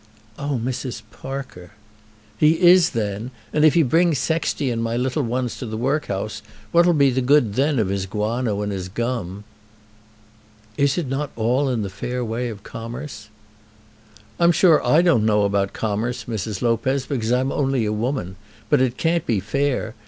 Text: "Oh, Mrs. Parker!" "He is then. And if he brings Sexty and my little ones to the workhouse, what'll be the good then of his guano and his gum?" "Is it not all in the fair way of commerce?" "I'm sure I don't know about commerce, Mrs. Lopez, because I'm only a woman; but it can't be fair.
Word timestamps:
"Oh, 0.39 0.59
Mrs. 0.59 1.03
Parker!" 1.11 1.73
"He 2.35 2.59
is 2.59 2.89
then. 2.89 3.29
And 3.53 3.63
if 3.63 3.75
he 3.75 3.83
brings 3.83 4.17
Sexty 4.17 4.71
and 4.71 4.81
my 4.81 4.97
little 4.97 5.21
ones 5.21 5.59
to 5.59 5.67
the 5.67 5.77
workhouse, 5.77 6.41
what'll 6.71 6.95
be 6.95 7.11
the 7.11 7.21
good 7.21 7.53
then 7.53 7.77
of 7.77 7.89
his 7.89 8.07
guano 8.07 8.63
and 8.63 8.71
his 8.71 8.89
gum?" 8.89 9.43
"Is 10.75 10.97
it 10.97 11.07
not 11.07 11.29
all 11.35 11.69
in 11.69 11.83
the 11.83 11.89
fair 11.91 12.25
way 12.25 12.49
of 12.49 12.63
commerce?" 12.63 13.29
"I'm 14.39 14.51
sure 14.51 14.83
I 14.83 15.03
don't 15.03 15.23
know 15.23 15.43
about 15.43 15.71
commerce, 15.71 16.25
Mrs. 16.25 16.63
Lopez, 16.63 17.05
because 17.05 17.31
I'm 17.31 17.51
only 17.51 17.85
a 17.85 17.93
woman; 17.93 18.37
but 18.71 18.81
it 18.81 18.97
can't 18.97 19.27
be 19.27 19.39
fair. 19.39 19.93